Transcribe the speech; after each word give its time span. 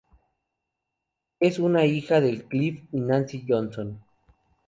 Es 1.39 1.59
una 1.59 1.85
hija 1.85 2.21
de 2.21 2.41
Cliff 2.45 2.85
y 2.91 3.01
Nancy 3.01 3.45
Johnson. 3.47 4.01